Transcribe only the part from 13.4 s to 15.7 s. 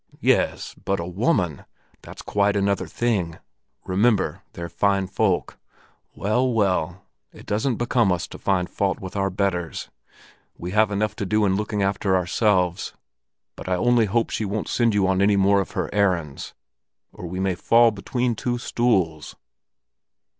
But I only hope she won't send you on any more